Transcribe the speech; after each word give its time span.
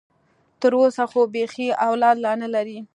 تر 0.61 0.71
اوسه 0.79 1.03
خو 1.11 1.21
بيخي 1.33 1.67
اولاد 1.87 2.15
لا 2.23 2.31
نه 2.41 2.47
لري. 2.53 2.77